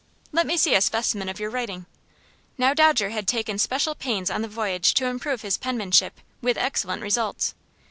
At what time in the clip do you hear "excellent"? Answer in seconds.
6.57-7.03